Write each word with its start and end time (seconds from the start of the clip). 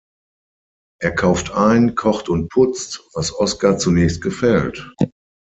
Er 0.99 1.13
kauft 1.13 1.51
ein, 1.51 1.93
kocht 1.93 2.27
und 2.27 2.49
putzt, 2.49 3.03
was 3.13 3.35
Oscar 3.35 3.77
zunächst 3.77 4.23
gefällt. 4.23 4.91